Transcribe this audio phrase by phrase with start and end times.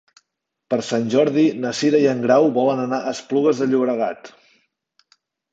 [0.73, 4.33] Per Sant Jordi na Cira i en Grau volen anar a Esplugues de Llobregat.